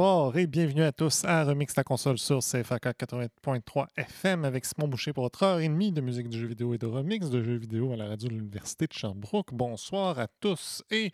Bonsoir 0.00 0.34
et 0.38 0.46
bienvenue 0.46 0.82
à 0.82 0.92
tous 0.92 1.26
à 1.26 1.44
Remix 1.44 1.76
la 1.76 1.84
console 1.84 2.16
sur 2.16 2.38
CFAK 2.38 2.84
80.3 2.84 3.86
FM 3.98 4.46
avec 4.46 4.64
Simon 4.64 4.88
Boucher 4.88 5.12
pour 5.12 5.24
votre 5.24 5.42
heure 5.42 5.60
et 5.60 5.68
demie 5.68 5.92
de 5.92 6.00
musique 6.00 6.30
de 6.30 6.38
jeux 6.38 6.46
vidéo 6.46 6.72
et 6.72 6.78
de 6.78 6.86
remix 6.86 7.28
de 7.28 7.42
jeux 7.42 7.58
vidéo 7.58 7.92
à 7.92 7.96
la 7.96 8.08
radio 8.08 8.30
de 8.30 8.32
l'Université 8.32 8.86
de 8.86 8.94
Sherbrooke. 8.94 9.52
Bonsoir 9.52 10.18
à 10.18 10.26
tous 10.26 10.82
et 10.90 11.12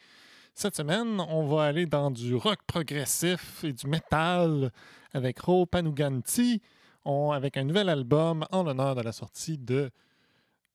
cette 0.54 0.76
semaine, 0.76 1.20
on 1.28 1.48
va 1.48 1.64
aller 1.64 1.86
dans 1.86 2.12
du 2.12 2.36
rock 2.36 2.60
progressif 2.68 3.64
et 3.64 3.72
du 3.72 3.88
metal 3.88 4.70
avec 5.12 5.40
Ro 5.40 5.66
Panuganti 5.66 6.62
avec 7.04 7.56
un 7.56 7.64
nouvel 7.64 7.88
album 7.88 8.46
en 8.52 8.62
l'honneur 8.62 8.94
de 8.94 9.02
la 9.02 9.10
sortie 9.10 9.58
de 9.58 9.90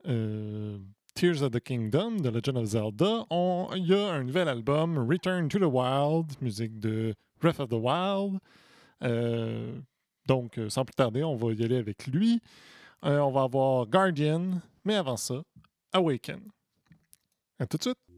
euh, 0.10 0.78
Tears 1.16 1.42
of 1.42 1.52
the 1.52 1.60
Kingdom 1.60 2.22
de 2.22 2.30
Legend 2.30 2.58
of 2.58 2.66
Zelda. 2.66 3.26
Il 3.76 3.86
y 3.86 3.94
a 3.94 4.14
un 4.14 4.24
nouvel 4.24 4.48
album, 4.48 4.98
Return 4.98 5.50
to 5.50 5.60
the 5.60 5.70
Wild, 5.70 6.42
musique 6.42 6.80
de 6.80 7.14
Breath 7.40 7.60
of 7.60 7.70
the 7.70 7.78
Wild. 7.78 8.40
Euh, 9.04 9.80
donc, 10.28 10.58
euh, 10.58 10.70
sans 10.70 10.86
plus 10.86 10.96
tarder, 10.96 11.24
on 11.24 11.36
va 11.36 11.54
y 11.54 11.64
aller 11.64 11.78
avec 11.78 12.08
lui. 12.08 12.42
Euh, 13.04 13.20
on 13.20 13.32
va 13.32 13.44
avoir 13.44 13.88
Guardian, 13.88 14.62
mais 14.86 14.96
avant 14.96 15.18
ça, 15.18 15.44
Awaken. 15.94 16.40
À 17.60 17.66
tout 17.66 17.78
de 17.78 17.84
suite. 17.84 18.11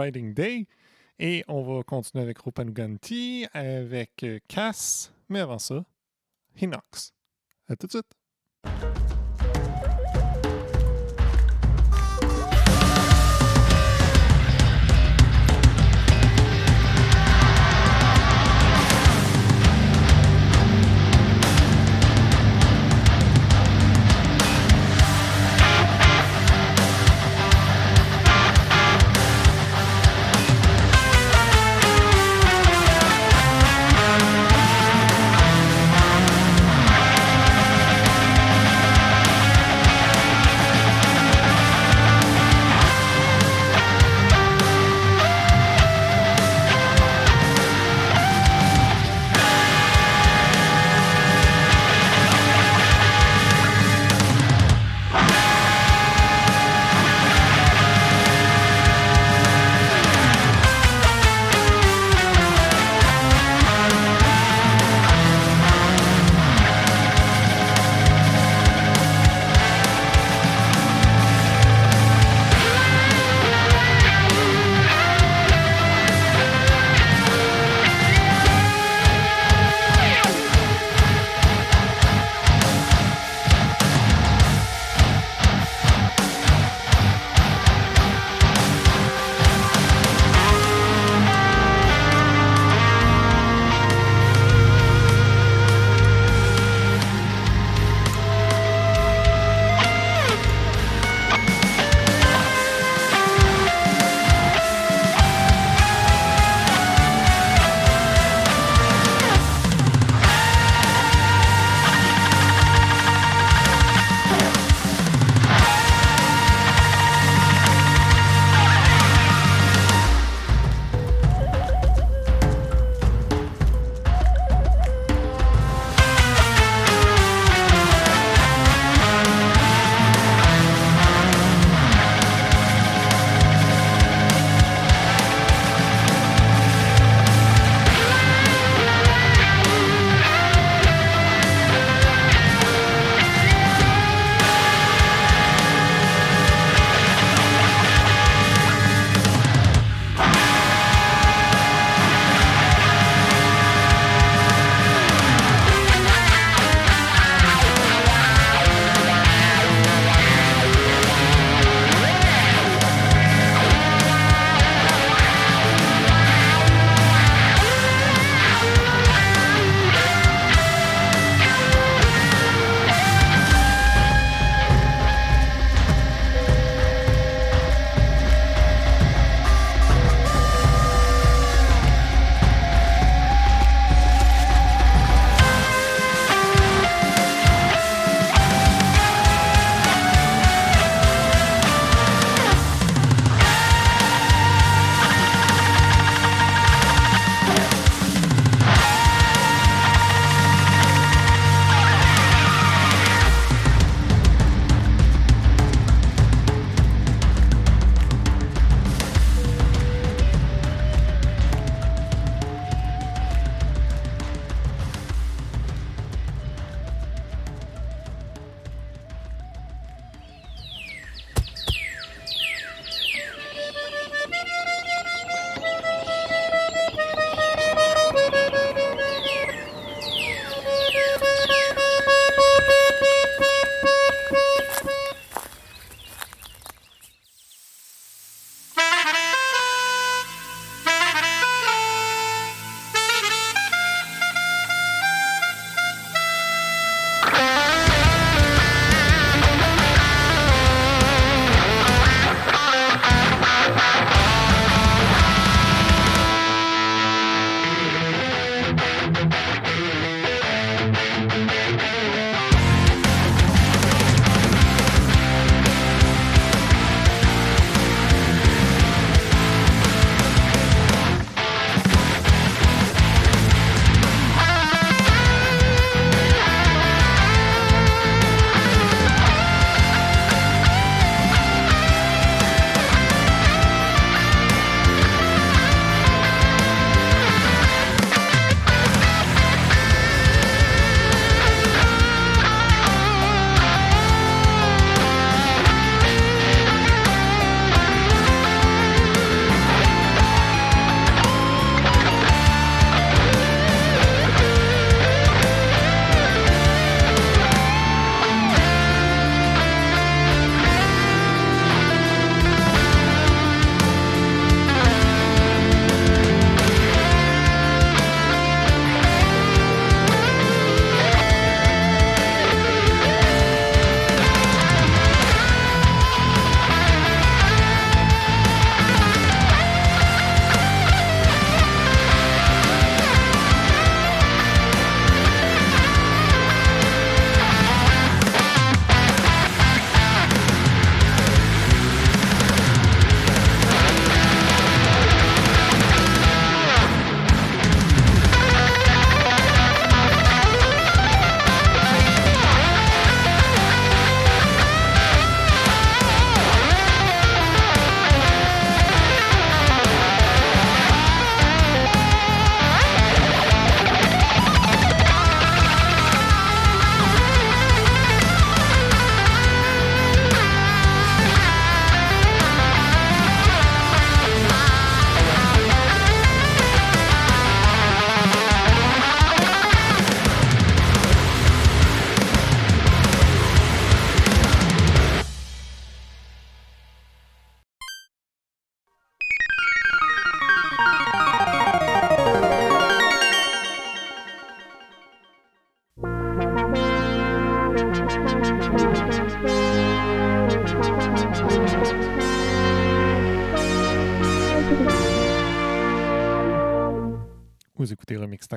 Riding 0.00 0.34
Day. 0.34 0.66
Et 1.18 1.44
on 1.48 1.62
va 1.62 1.82
continuer 1.82 2.24
avec 2.24 2.38
Rupanuganti, 2.38 3.46
avec 3.52 4.22
euh, 4.24 4.38
Cass, 4.48 5.12
mais 5.28 5.40
avant 5.40 5.58
ça, 5.58 5.84
Hinox. 6.60 7.12
À 7.68 7.76
tout 7.76 7.86
de 7.86 7.92
suite. 7.92 8.99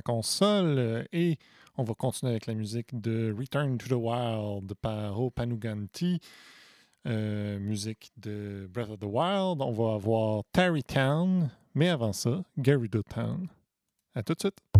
Console 0.03 0.77
euh, 0.77 1.03
et 1.12 1.38
on 1.77 1.83
va 1.83 1.93
continuer 1.93 2.31
avec 2.31 2.45
la 2.45 2.53
musique 2.53 3.00
de 3.00 3.33
Return 3.38 3.77
to 3.77 3.88
the 3.88 4.00
Wild 4.00 4.74
par 4.75 5.19
O 5.19 5.31
Panuganti, 5.31 6.19
euh, 7.07 7.57
musique 7.60 8.12
de 8.17 8.69
Breath 8.72 8.89
of 8.89 9.00
the 9.00 9.05
Wild. 9.05 9.62
On 9.62 9.72
va 9.72 9.95
avoir 9.95 10.43
Tarrytown, 10.51 11.50
mais 11.74 11.89
avant 11.89 12.13
ça, 12.13 12.43
Gerudo 12.62 13.01
Town. 13.03 13.48
À 14.15 14.22
tout 14.22 14.33
de 14.33 14.39
suite. 14.39 14.73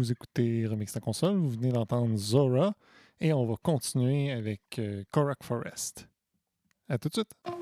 Vous 0.00 0.12
écoutez 0.12 0.66
Remix 0.66 0.94
la 0.94 1.00
console, 1.02 1.36
vous 1.36 1.50
venez 1.50 1.72
d'entendre 1.72 2.16
Zora 2.16 2.72
et 3.20 3.34
on 3.34 3.44
va 3.44 3.56
continuer 3.62 4.32
avec 4.32 4.62
euh, 4.78 5.04
Korak 5.10 5.44
Forest. 5.44 6.08
À 6.88 6.96
tout 6.96 7.10
de 7.10 7.12
suite. 7.12 7.59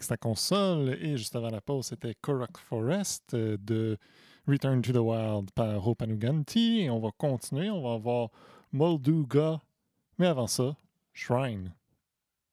Remix 0.00 0.08
la 0.08 0.16
console 0.16 0.98
et 1.02 1.16
juste 1.18 1.36
avant 1.36 1.50
la 1.50 1.60
pause, 1.60 1.86
c'était 1.86 2.14
Korok 2.22 2.56
Forest 2.56 3.34
euh, 3.34 3.58
de 3.60 3.98
Return 4.48 4.80
to 4.80 4.92
the 4.92 4.96
Wild 4.96 5.50
par 5.50 5.86
Hopanuganti. 5.86 6.80
Et 6.80 6.90
on 6.90 7.00
va 7.00 7.10
continuer, 7.18 7.70
on 7.70 7.82
va 7.82 7.98
voir 7.98 8.30
Molduga, 8.72 9.60
mais 10.18 10.26
avant 10.26 10.46
ça, 10.46 10.74
Shrine. 11.12 11.74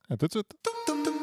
À 0.10 0.17
tout 0.17 0.27
de 0.27 0.31
suite. 0.31 1.16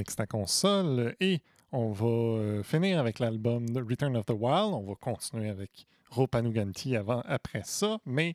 Remix 0.00 0.16
ta 0.16 0.26
console 0.26 1.14
et 1.20 1.40
on 1.72 1.92
va 1.92 2.06
euh, 2.06 2.62
finir 2.62 2.98
avec 2.98 3.18
l'album 3.18 3.66
Return 3.76 4.16
of 4.16 4.24
the 4.24 4.30
Wild. 4.30 4.72
On 4.72 4.86
va 4.88 4.94
continuer 4.94 5.50
avec 5.50 5.86
Ropanuganti 6.10 6.96
avant, 6.96 7.20
après 7.26 7.60
ça, 7.64 7.98
mais 8.06 8.34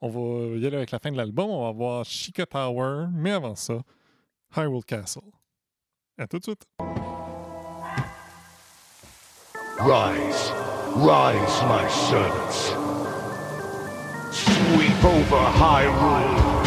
on 0.00 0.08
va 0.08 0.56
y 0.56 0.66
aller 0.66 0.76
avec 0.76 0.90
la 0.90 0.98
fin 0.98 1.12
de 1.12 1.16
l'album. 1.16 1.50
On 1.50 1.66
va 1.66 1.72
voir 1.72 2.04
Chica 2.04 2.44
Tower, 2.46 3.06
mais 3.12 3.30
avant 3.30 3.54
ça, 3.54 3.78
Hyrule 4.56 4.84
Castle. 4.84 5.20
À 6.18 6.26
tout 6.26 6.40
de 6.40 6.44
suite. 6.44 6.66
Rise, 9.78 10.52
rise, 10.96 11.62
my 11.62 11.88
servants. 11.88 12.74
Sweep 14.32 15.04
over 15.04 15.44
Hyrule. 15.54 16.57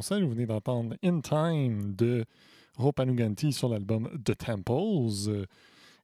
Vous 0.00 0.28
venez 0.28 0.44
d'entendre 0.44 0.94
In 1.02 1.20
Time 1.20 1.94
de 1.94 2.26
Ropanuganti 2.74 3.50
sur 3.50 3.70
l'album 3.70 4.10
The 4.24 4.36
Temples. 4.36 5.46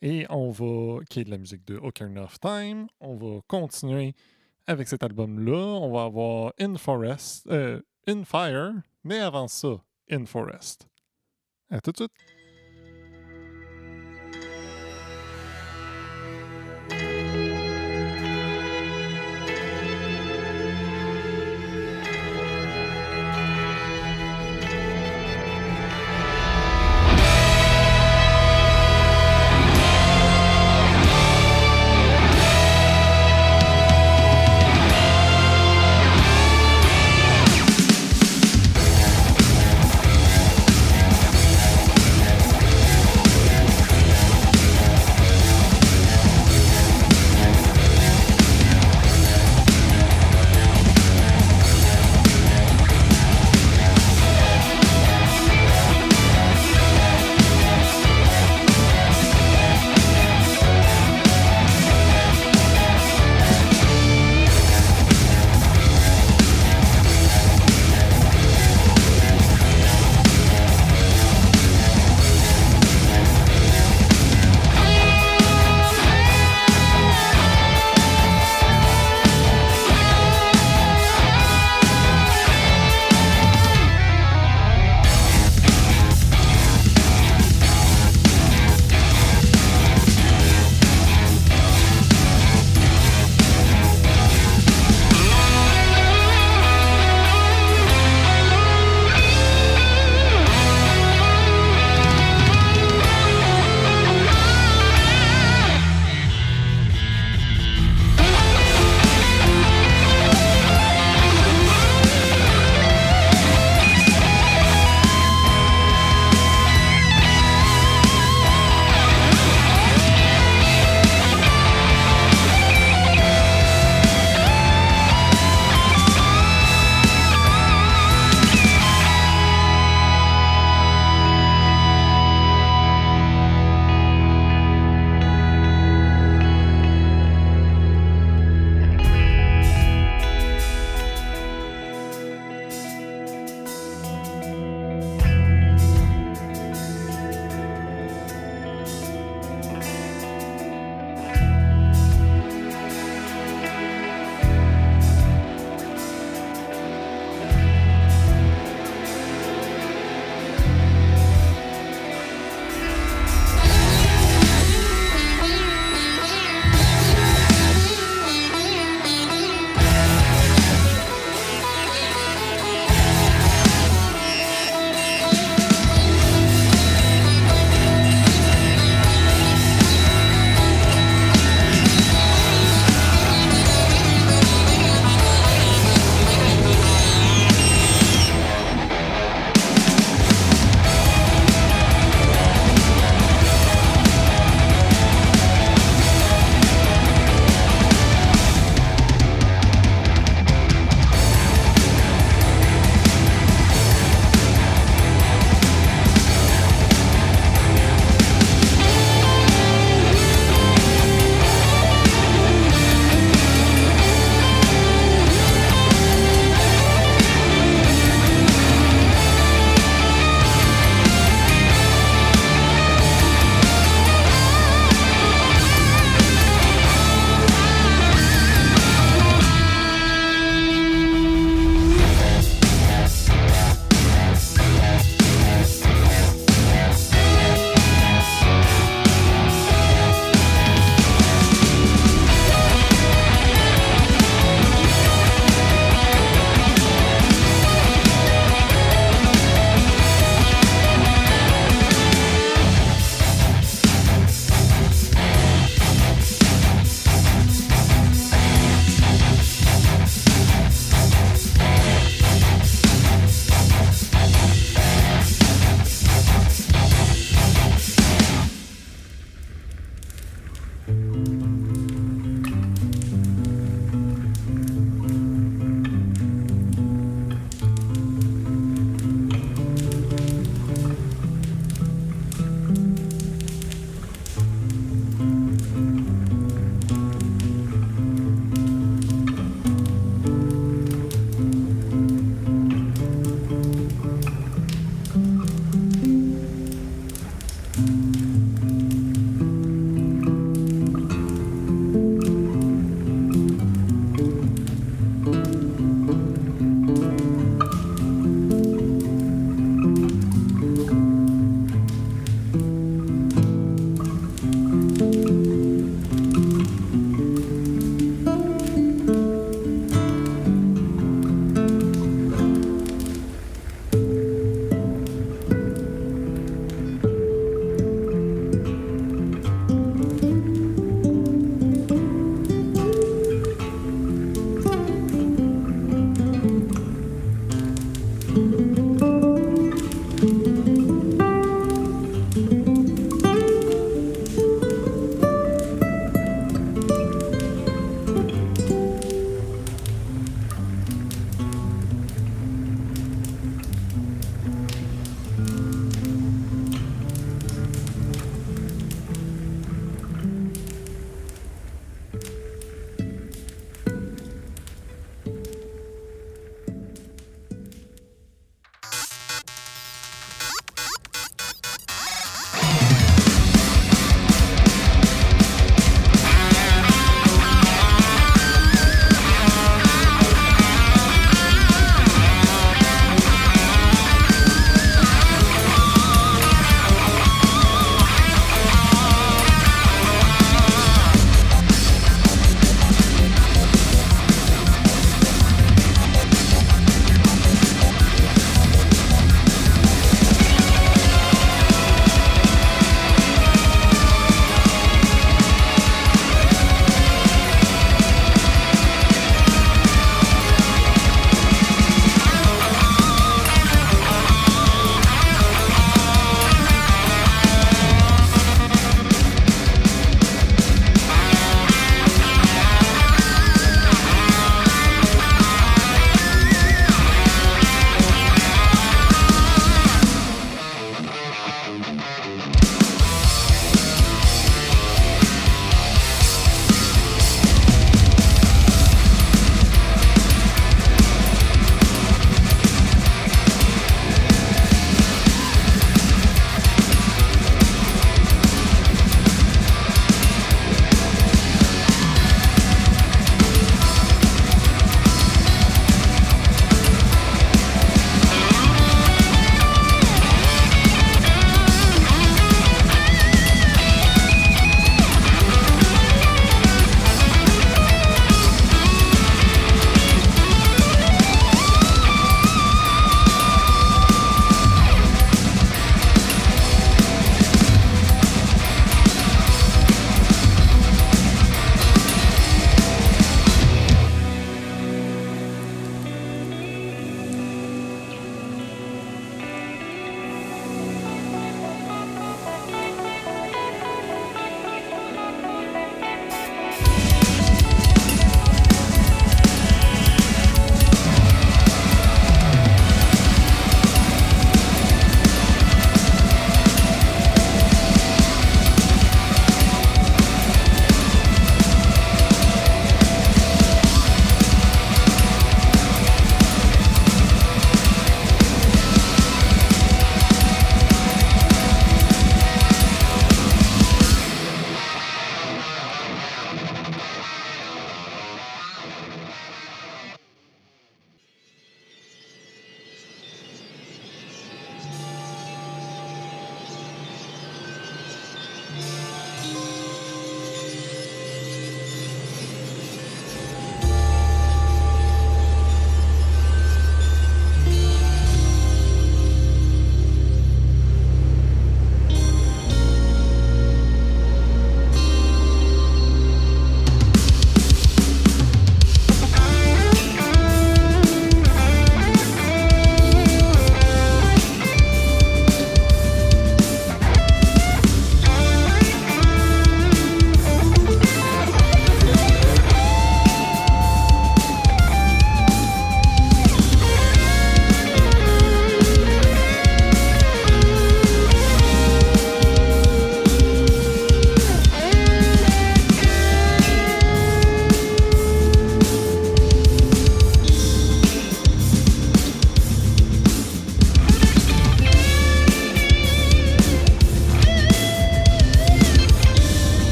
Et 0.00 0.26
on 0.30 0.50
va, 0.50 1.00
qui 1.10 1.20
est 1.20 1.24
de 1.24 1.30
la 1.30 1.38
musique 1.38 1.66
de 1.66 1.76
Ocarina 1.76 2.22
of 2.22 2.38
Time, 2.38 2.86
on 3.00 3.16
va 3.16 3.40
continuer 3.48 4.14
avec 4.66 4.86
cet 4.86 5.02
album-là. 5.02 5.52
On 5.52 5.92
va 5.92 6.04
avoir 6.04 6.52
In 6.60 6.76
Forest, 6.76 7.48
euh, 7.48 7.80
In 8.06 8.24
Fire, 8.24 8.74
mais 9.02 9.18
avant 9.18 9.48
ça, 9.48 9.82
In 10.10 10.24
Forest. 10.24 10.86
À 11.68 11.80
tout 11.80 11.90
de 11.90 11.96
suite. 11.96 12.39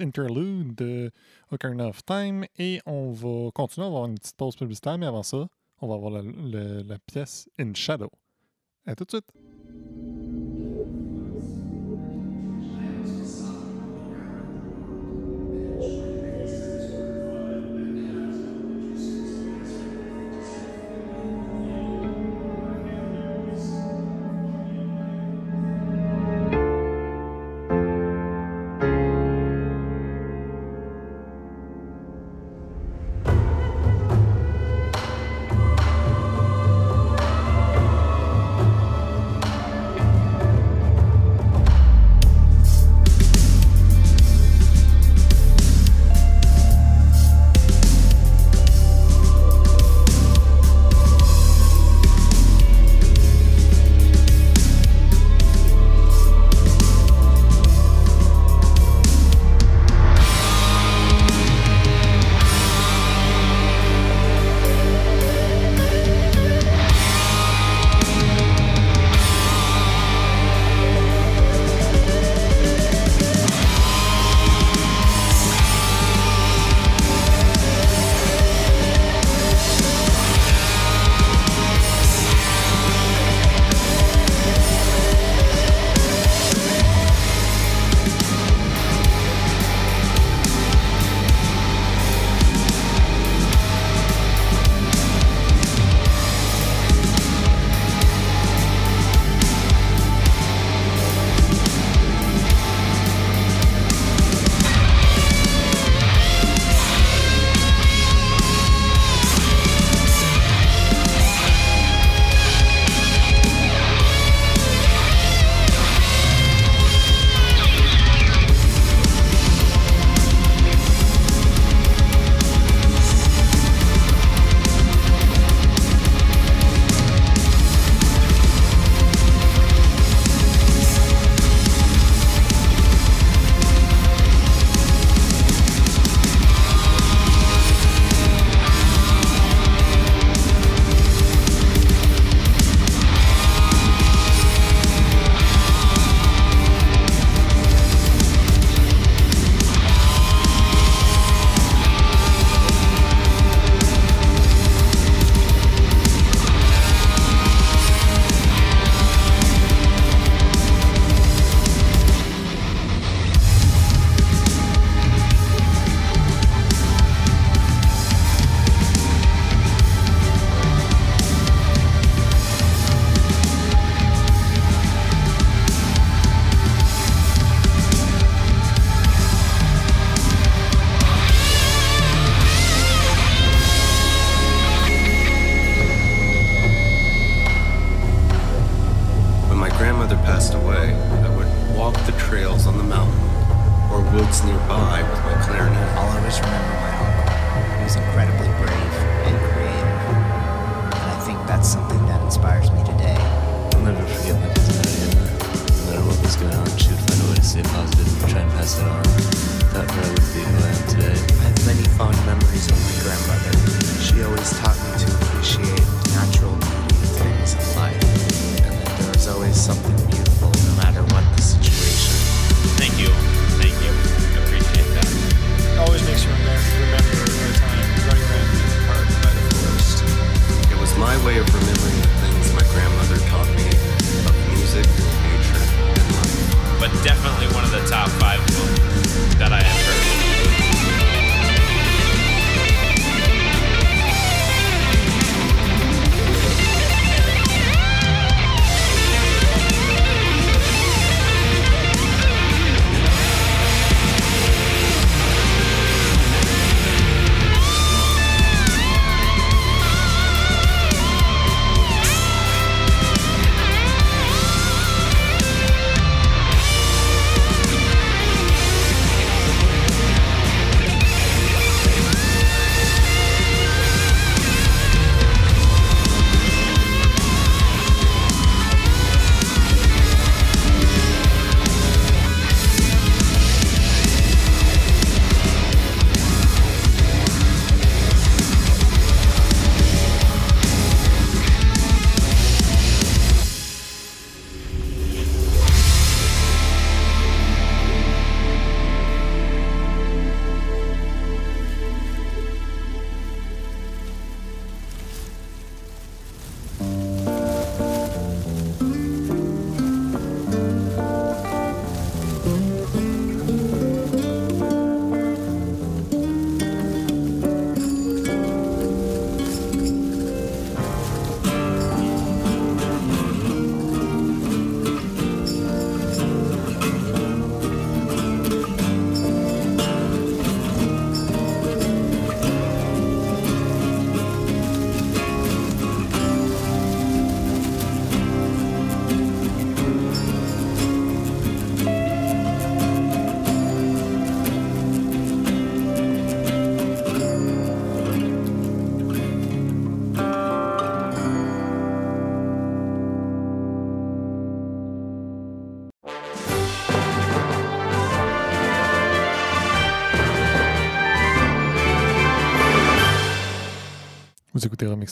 Interlude 0.00 0.74
de 0.74 1.10
Ocarina 1.50 1.88
of 1.88 2.04
Time. 2.04 2.44
Et 2.58 2.80
on 2.86 3.10
va 3.10 3.50
continuer, 3.52 3.86
on 3.86 3.90
va 3.90 3.96
avoir 3.98 4.10
une 4.10 4.18
petite 4.18 4.36
pause 4.36 4.56
publicitaire, 4.56 4.98
mais 4.98 5.06
avant 5.06 5.22
ça, 5.22 5.48
on 5.80 5.88
va 5.88 5.94
avoir 5.94 6.10
la, 6.10 6.22
la, 6.22 6.98
pièce 6.98 7.48
In 7.58 7.74
Shadow. 7.74 8.10
À 8.86 8.94
tout 8.94 9.04
de 9.04 9.10
suite! 9.10 9.26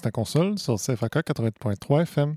Remix 0.01 0.03
ta 0.03 0.11
console 0.11 0.59
sur 0.59 0.77
CFAK 0.77 1.17
80.3 1.17 2.03
FM. 2.03 2.37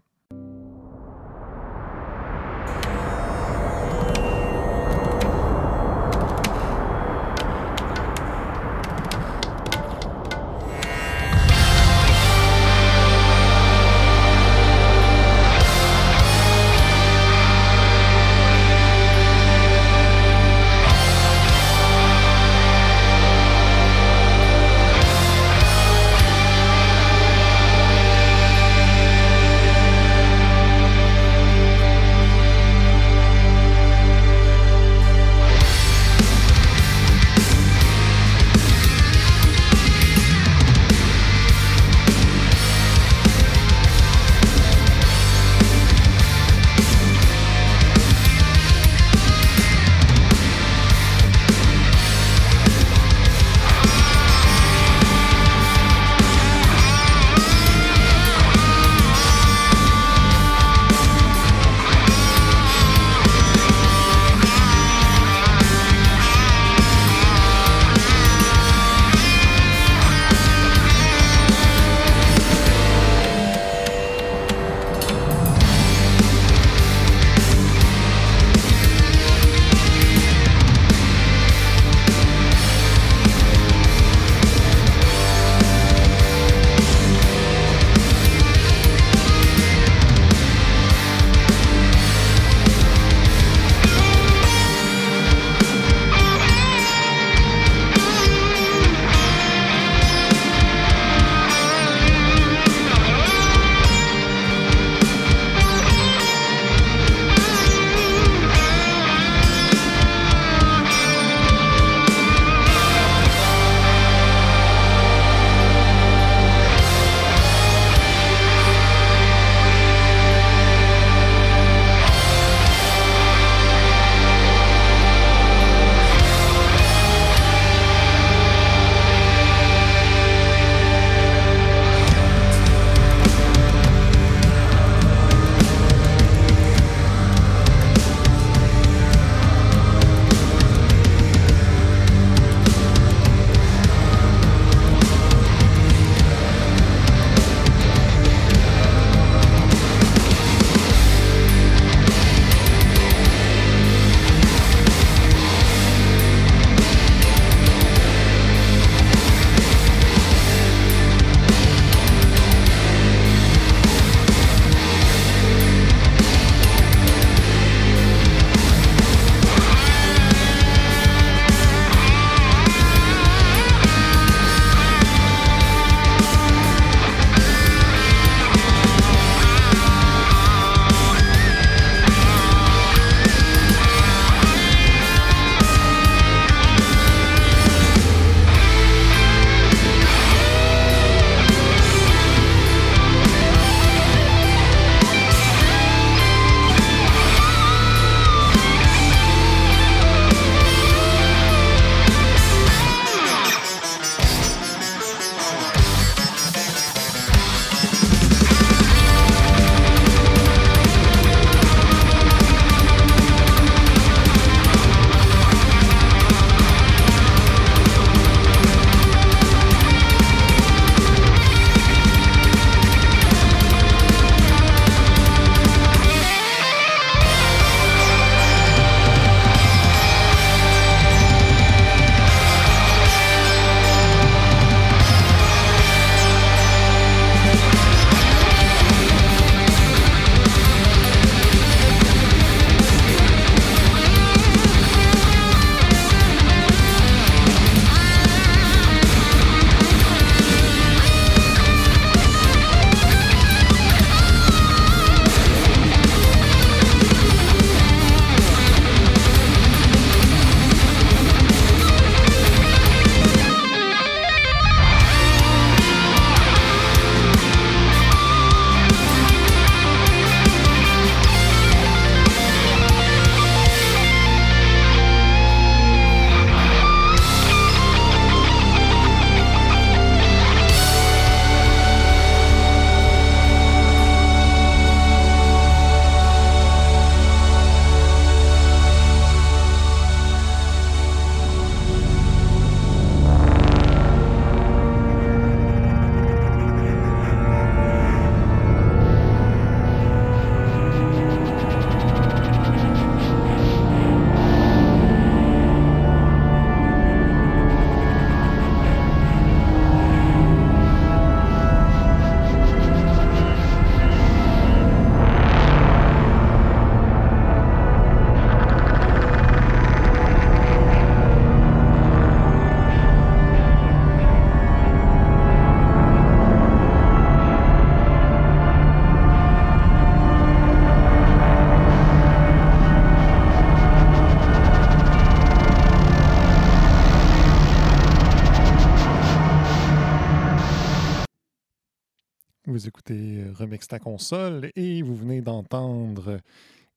Console 344.00 344.72
et 344.76 345.02
vous 345.02 345.16
venez 345.16 345.42
d'entendre 345.42 346.40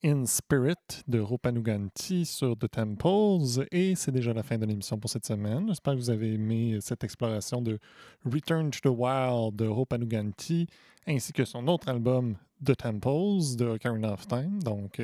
In 0.03 0.25
Spirit 0.25 1.03
de 1.07 1.19
Ropanuganti 1.19 2.25
sur 2.25 2.55
The 2.57 2.69
Temples. 2.69 3.65
Et 3.71 3.95
c'est 3.95 4.11
déjà 4.11 4.33
la 4.33 4.43
fin 4.43 4.57
de 4.57 4.65
l'émission 4.65 4.99
pour 4.99 5.09
cette 5.09 5.25
semaine. 5.25 5.67
J'espère 5.67 5.93
que 5.93 5.99
vous 5.99 6.09
avez 6.09 6.33
aimé 6.33 6.77
cette 6.81 7.03
exploration 7.03 7.61
de 7.61 7.79
Return 8.25 8.69
to 8.69 8.79
the 8.79 8.95
Wild 8.95 9.55
de 9.55 9.65
Ropanuganti 9.65 10.67
ainsi 11.07 11.33
que 11.33 11.45
son 11.45 11.67
autre 11.67 11.89
album 11.89 12.35
The 12.63 12.75
Temples 12.75 13.55
de 13.57 13.65
Ocarina 13.65 14.13
of 14.13 14.27
Time. 14.27 14.61
Donc, 14.61 15.01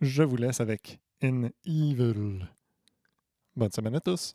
je 0.00 0.22
vous 0.22 0.36
laisse 0.36 0.60
avec 0.60 0.98
In 1.22 1.50
Evil. 1.66 2.46
Bonne 3.54 3.72
semaine 3.72 3.96
à 3.96 4.00
tous. 4.00 4.34